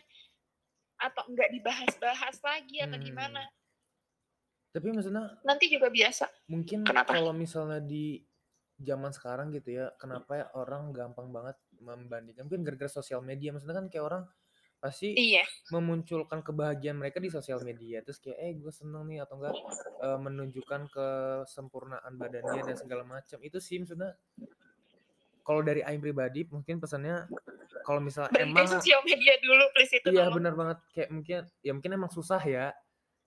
[0.99, 3.07] atau nggak dibahas-bahas lagi atau Hmm.
[3.07, 3.41] gimana
[4.69, 7.17] Tapi maksudnya nanti juga biasa mungkin Kenapa?
[7.17, 8.21] kalau misalnya di
[8.79, 13.51] zaman sekarang gitu ya, kenapa ya orang gampang banget membandingkan mungkin gara-gara sosial media.
[13.51, 14.23] Maksudnya kan kayak orang
[14.79, 15.43] pasti iya
[15.75, 17.99] memunculkan kebahagiaan mereka di sosial media.
[18.05, 19.55] Terus kayak eh gue seneng nih atau enggak
[19.99, 23.41] eh, menunjukkan kesempurnaan badannya dan segala macam.
[23.43, 24.15] Itu sih maksudnya
[25.49, 27.25] kalau dari Aing pribadi mungkin pesannya
[27.81, 31.71] kalau misalnya berhenti emang sosial media dulu please itu iya benar banget kayak mungkin ya
[31.73, 32.69] mungkin emang susah ya.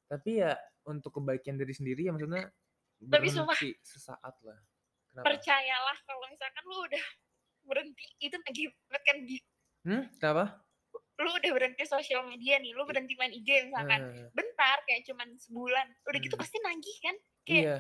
[0.07, 0.55] Tapi ya
[0.87, 2.47] untuk kebaikan diri sendiri ya maksudnya
[3.03, 3.59] Tapi sumpah.
[3.83, 4.59] sesaat lah.
[5.11, 5.25] Kenapa?
[5.35, 7.05] percayalah kalau misalkan lu udah
[7.67, 9.37] berhenti itu lagi banget kan di
[9.83, 10.03] Hmm?
[10.17, 10.63] Kenapa?
[11.19, 15.29] lu udah berhenti sosial media nih lu berhenti main IG misalkan Nah, bentar kayak cuman
[15.39, 16.43] sebulan udah gitu Hmm.
[16.43, 17.79] pasti nagih kan kayak iya.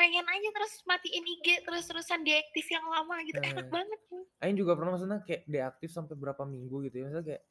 [0.00, 3.74] Pengen aja terus matiin IG terus terusan deaktif yang lama gitu enak Hmm.
[3.76, 7.02] banget tuh Aing juga pernah maksudnya kayak deaktif sampai berapa minggu gitu ya.
[7.04, 7.42] Maksudnya kayak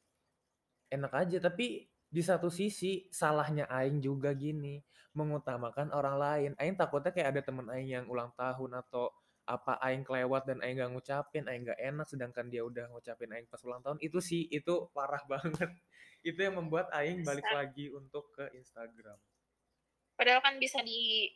[0.90, 1.66] enak aja tapi
[2.10, 4.82] di satu sisi salahnya Aing juga gini
[5.14, 6.50] mengutamakan orang lain.
[6.58, 9.14] Aing takutnya kayak ada temen Aing yang ulang tahun atau
[9.46, 13.46] apa Aing kelewat dan Aing gak ngucapin, Aing gak enak sedangkan dia udah ngucapin Aing
[13.46, 14.02] pas ulang tahun.
[14.02, 15.70] Itu sih itu parah banget.
[16.20, 19.14] itu yang membuat Aing balik lagi untuk ke Instagram.
[20.12, 21.32] padahal kan bisa di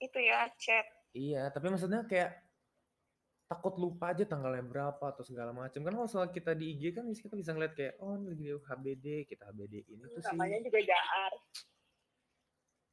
[0.00, 2.38] itu ya chat Iya, tapi maksudnya kayak
[3.50, 5.82] takut lupa aja tanggalnya berapa atau segala macam.
[5.82, 8.52] Kan kalau soal kita di IG kan kita bisa ngeliat kayak oh ini lagi di
[8.54, 10.30] HBD, kita HBD ini tuh sih.
[10.30, 11.32] namanya juga jaar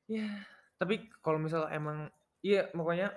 [0.07, 0.29] Ya,
[0.81, 2.09] tapi kalau misalnya emang
[2.41, 3.13] iya pokoknya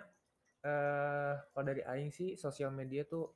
[0.60, 3.32] eh kalau dari aing sih sosial media tuh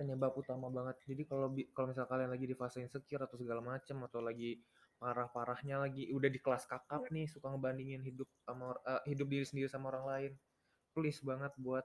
[0.00, 1.04] penyebab utama banget.
[1.04, 4.56] Jadi kalau kalau misal kalian lagi di fase insecure atau segala macam atau lagi
[5.00, 9.66] parah-parahnya lagi udah di kelas kakap nih suka ngebandingin hidup sama eh, hidup diri sendiri
[9.66, 10.32] sama orang lain.
[10.92, 11.82] Please banget buat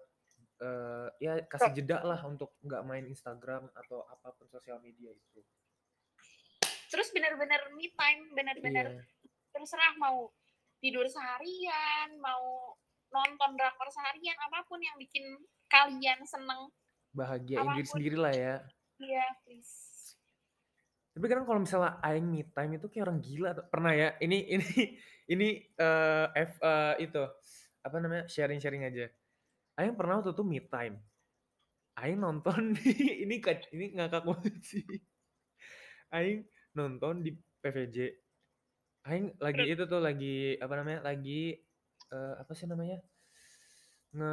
[0.56, 5.44] eh ya kasih jeda lah untuk nggak main Instagram atau apa pun sosial media itu.
[6.88, 9.04] terus benar-benar me time benar-benar Iya.
[9.52, 10.32] terserah mau
[10.80, 12.72] tidur seharian mau
[13.12, 15.28] nonton drakor seharian apa pun yang bikin
[15.68, 16.72] kalian seneng
[17.12, 17.94] Bahagiain diri Apa pun.
[18.00, 18.56] sendiri lah ya.
[19.04, 19.85] iya please
[21.16, 23.66] Tapi kan kalau misalnya aing me time itu kayak orang gila tuh.
[23.72, 24.10] Pernah ya?
[24.20, 24.72] Ini ini
[25.32, 25.48] ini
[25.80, 27.24] eh F eh, itu
[27.80, 28.28] apa namanya?
[28.28, 29.08] sharing-sharing aja.
[29.80, 31.00] Aing pernah waktu itu me time.
[31.96, 32.76] Aing nonton
[33.24, 34.84] ini ka- ini ngakak banget sih.
[36.12, 36.44] Aing
[36.76, 37.32] nonton di
[37.64, 37.98] PVJ.
[39.08, 41.00] Aing lagi itu tuh lagi apa namanya?
[41.08, 41.56] Lagi
[42.12, 43.00] eh, apa sih namanya?
[44.16, 44.32] nge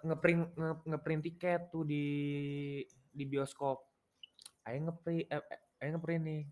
[0.00, 2.04] ngeprint nge, ngeprint tiket tuh di
[3.12, 3.95] di bioskop.
[4.66, 6.42] Aing ngeprint eh, eh, aing ngeprint nih.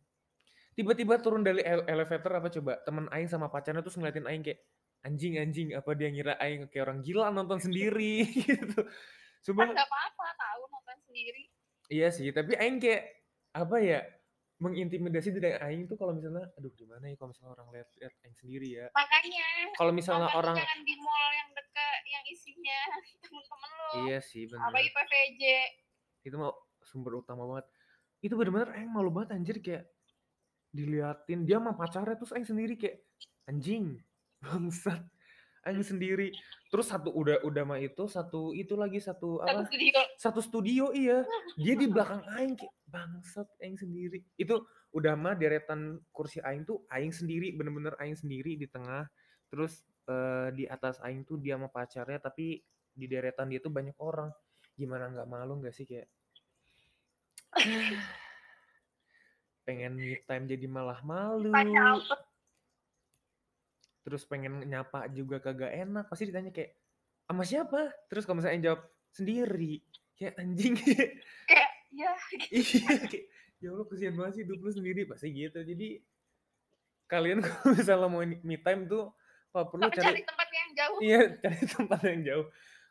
[0.75, 2.79] Tiba-tiba turun dari ele- elevator apa coba?
[2.83, 4.63] Temen aing sama pacarnya terus ngeliatin aing kayak
[5.05, 8.81] anjing anjing apa dia ngira aing kayak orang gila nonton sendiri gitu.
[8.81, 11.43] kan Coba nggak apa-apa tahu nonton sendiri
[11.93, 13.03] iya sih, tapi aing kayak
[13.53, 14.01] apa ya?
[14.55, 18.37] mengintimidasi diri aing tuh kalau misalnya aduh gimana ya kalau misalnya orang lihat lihat aing
[18.39, 18.87] sendiri ya.
[18.95, 22.79] makanya Kalau misalnya orang jangan di mall yang dekat yang isinya
[23.27, 24.71] temen-temen lo iya sih benar.
[24.71, 25.43] apalagi PVJ
[26.31, 26.55] itu mau
[26.87, 27.67] sumber utama banget
[28.25, 29.85] itu bener-bener aing malu banget anjir kayak
[30.73, 31.45] diliatin.
[31.45, 33.05] Dia sama pacarnya terus aing sendiri kayak
[33.45, 34.01] anjing
[34.45, 35.05] bangsat
[35.69, 36.33] aing sendiri.
[36.73, 39.69] Terus satu udah udah mah itu satu itu lagi satu satu apa?
[39.69, 40.01] studio.
[40.17, 41.21] Satu studio iya.
[41.61, 44.25] Dia di belakang aing kayak bangsat aing sendiri.
[44.41, 44.65] Itu
[44.97, 49.05] udah mah deretan kursi aing tuh aing sendiri bener-bener aing sendiri di tengah.
[49.53, 52.57] Terus eh, di atas aing tuh dia sama pacarnya tapi
[52.89, 54.33] di deretan dia tuh banyak orang.
[54.75, 56.09] Gimana nggak malu nggak sih kayak
[59.65, 61.51] pengen me time jadi malah malu.
[64.05, 66.05] Terus pengen nyapa juga kagak enak.
[66.13, 66.77] Pasti ditanya kayak
[67.25, 67.89] sama siapa?
[68.13, 68.83] Terus kalau misalnya jawab
[69.17, 69.81] sendiri.
[70.15, 70.75] Kayak anjing.
[71.51, 72.13] Kayak ya.
[72.53, 73.27] Iya kayak
[73.59, 75.03] ya Allah kesian banget sih hidup lu sendiri.
[75.09, 75.59] Pasti gitu.
[75.65, 75.89] Jadi
[77.09, 79.11] kalian kalau misalnya mau me time tuh
[79.51, 80.99] kalau perlu tapi cari cari tempat yang jauh.
[81.01, 82.47] Iya cari tempat yang jauh.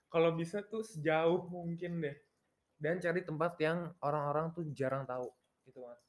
[0.10, 2.18] Kalau bisa tuh sejauh mungkin deh
[2.84, 5.32] dan cari tempat yang orang-orang tuh jarang tahu
[5.64, 6.04] gitu mas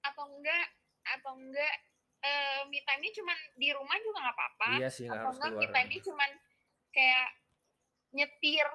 [0.00, 0.66] atau enggak
[1.04, 1.74] atau enggak
[2.18, 4.68] eh me time-nya cuman di rumah juga nggak apa-apa.
[4.74, 5.74] Iya sih, Atau harus enggak me keluar.
[5.78, 6.30] time-nya cuman
[6.90, 7.28] kayak
[8.10, 8.68] nyetir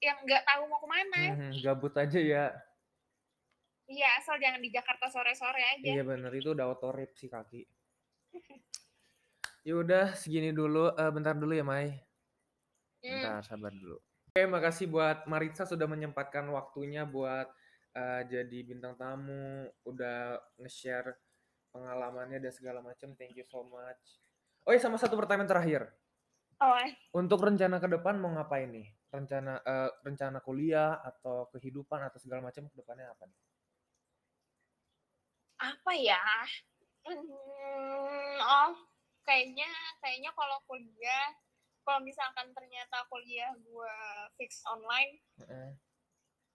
[0.00, 1.20] yang nggak tahu mau ke mana.
[1.36, 2.44] Mhm, gabut aja ya.
[3.86, 5.86] Iya, asal jangan di Jakarta sore-sore aja.
[5.92, 7.62] Iya bener itu udah auto rip sih kaki.
[9.66, 10.94] Ya udah segini dulu.
[10.94, 11.90] Eh, bentar dulu ya Mai.
[13.02, 13.18] Hmm.
[13.18, 13.98] Bentar sabar dulu.
[14.36, 17.48] Oke makasih buat Maritza sudah menyempatkan waktunya buat
[17.96, 21.16] eh, jadi bintang tamu, udah nge-share
[21.72, 23.16] pengalamannya dan segala macam.
[23.16, 24.20] Thank you so much.
[24.68, 25.88] Oh iya sama satu pertanyaan terakhir.
[26.60, 26.76] Oh.
[27.16, 28.92] Untuk rencana ke depan mau ngapain nih?
[29.08, 33.40] Rencana eh, rencana kuliah atau kehidupan atau segala macam ke depannya apa nih?
[35.64, 36.20] apa ya?
[37.08, 38.76] Hmm, oh,
[39.24, 39.72] kayaknya
[40.04, 41.32] kayaknya kalau kuliah,
[41.86, 43.94] kalau misalkan ternyata kuliah gue
[44.34, 45.70] fix online, Heeh.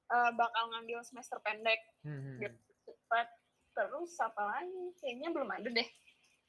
[0.09, 2.51] eh, bakal ngambil semester pendek Hmm, biar
[2.83, 3.27] cepat.
[3.71, 4.91] Terus apa lagi?
[4.99, 5.87] Kayaknya belum ada deh.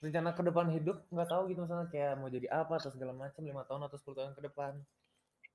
[0.02, 3.38] Rencana ke depan hidup nggak tahu gitu misalnya kayak mau jadi apa atau segala macam
[3.40, 4.74] lima tahun atau 10 tahun ke depan.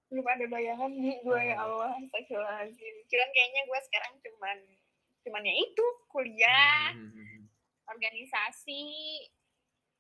[0.08, 1.84] Belum ada bayangan nih gue ya Oh.
[1.84, 2.00] Allah.
[2.00, 2.96] Astagfirullahaladzim.
[3.06, 4.58] Cuman kayaknya gue sekarang cuman
[5.20, 7.44] cuman ya itu kuliah, Hmm, hmm, hmm.
[7.90, 8.84] organisasi,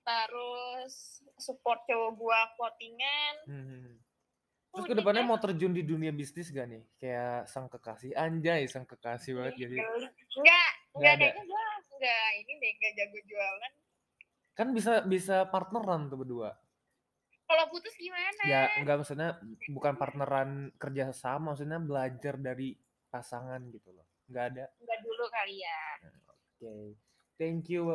[0.07, 3.35] terus support cowok gue clothingan.
[3.43, 3.95] Hmm, hmm, hmm.
[4.67, 5.29] Terus Udah ke depannya deh.
[5.29, 6.83] mau terjun di dunia bisnis gak nih?
[6.95, 9.75] Kayak sang kekasih anjay, sang kekasih banget gitu.
[9.75, 9.89] Enggak,
[10.39, 11.27] Nggak enggak ada.
[11.27, 11.63] kayaknya gue
[11.97, 13.71] enggak ini deh enggak jago jualan.
[14.57, 16.51] Kan bisa bisa partneran tuh berdua.
[17.47, 18.41] Kalau putus gimana?
[18.43, 19.29] Ya enggak maksudnya
[19.71, 22.75] bukan partneran kerja sama, maksudnya belajar dari
[23.07, 24.07] pasangan gitu loh.
[24.31, 24.65] Enggak ada.
[24.83, 25.81] Enggak dulu kali ya.
[26.31, 26.75] Oke.
[27.37, 27.87] Thank you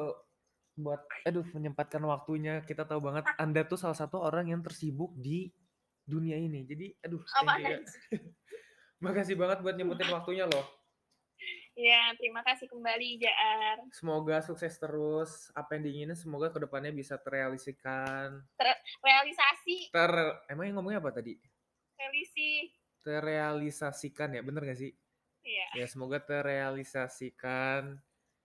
[0.77, 2.65] buat aduh menyempatkan waktunya.
[2.65, 5.53] Kita tahu banget Anda tuh salah satu orang yang tersibuk di
[6.03, 6.65] dunia ini.
[6.67, 8.19] Jadi aduh Apa thank you ya.
[9.05, 10.67] Makasih banget buat nyempetin waktunya loh.
[11.73, 13.81] Ya, terima kasih kembali Jaar.
[13.91, 15.51] Semoga sukses terus.
[15.57, 18.45] Apa yang diinginin semoga ke depannya bisa terrealisasikan.
[19.03, 20.13] Realisasi, Ter
[20.53, 21.35] emang ngomongnya apa tadi?
[22.03, 22.71] realisi.
[23.03, 24.93] Terrealisasikan ya, bener gak sih?
[25.43, 25.83] Iya.
[25.83, 27.99] Ya semoga terrealisasikan.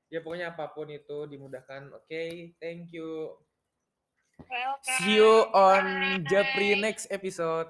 [0.08, 1.92] Ya pokoknya apa pun itu dimudahkan.
[1.92, 3.36] Oke, thank you.
[4.48, 4.98] Welcome.
[5.04, 6.24] See you on.
[6.30, 7.68] Japri next episode.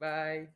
[0.00, 0.55] Bye.